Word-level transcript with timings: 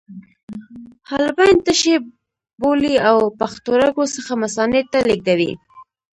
حالبین 1.09 1.57
تشې 1.65 1.95
بولې 2.61 2.95
له 3.05 3.13
پښتورګو 3.39 4.03
څخه 4.15 4.33
مثانې 4.43 4.81
ته 4.91 4.99
لیږدوي. 5.07 5.51